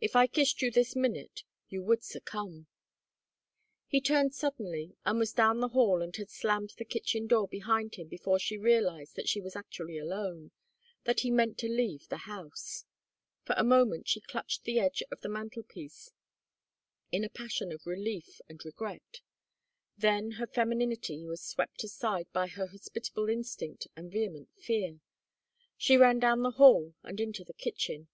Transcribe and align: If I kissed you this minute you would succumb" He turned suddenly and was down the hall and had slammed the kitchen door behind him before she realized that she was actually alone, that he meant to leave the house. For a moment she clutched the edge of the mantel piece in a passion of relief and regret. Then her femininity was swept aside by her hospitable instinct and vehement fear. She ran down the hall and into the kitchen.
If 0.00 0.16
I 0.16 0.26
kissed 0.26 0.60
you 0.60 0.72
this 0.72 0.96
minute 0.96 1.44
you 1.68 1.84
would 1.84 2.02
succumb" 2.02 2.66
He 3.92 4.00
turned 4.00 4.34
suddenly 4.34 4.96
and 5.04 5.20
was 5.20 5.32
down 5.32 5.60
the 5.60 5.68
hall 5.68 6.02
and 6.02 6.16
had 6.16 6.30
slammed 6.30 6.72
the 6.78 6.84
kitchen 6.84 7.28
door 7.28 7.46
behind 7.46 7.94
him 7.94 8.08
before 8.08 8.40
she 8.40 8.58
realized 8.58 9.14
that 9.14 9.28
she 9.28 9.40
was 9.40 9.54
actually 9.54 9.96
alone, 9.96 10.50
that 11.04 11.20
he 11.20 11.30
meant 11.30 11.58
to 11.58 11.68
leave 11.68 12.08
the 12.08 12.26
house. 12.26 12.86
For 13.44 13.54
a 13.56 13.62
moment 13.62 14.08
she 14.08 14.20
clutched 14.20 14.64
the 14.64 14.80
edge 14.80 15.00
of 15.12 15.20
the 15.20 15.28
mantel 15.28 15.62
piece 15.62 16.10
in 17.12 17.22
a 17.22 17.28
passion 17.30 17.70
of 17.70 17.86
relief 17.86 18.40
and 18.48 18.58
regret. 18.64 19.20
Then 19.96 20.32
her 20.42 20.48
femininity 20.48 21.24
was 21.24 21.40
swept 21.44 21.84
aside 21.84 22.26
by 22.32 22.48
her 22.48 22.66
hospitable 22.66 23.28
instinct 23.28 23.86
and 23.94 24.10
vehement 24.10 24.48
fear. 24.58 24.98
She 25.76 25.96
ran 25.96 26.18
down 26.18 26.42
the 26.42 26.50
hall 26.58 26.94
and 27.04 27.20
into 27.20 27.44
the 27.44 27.52
kitchen. 27.54 28.08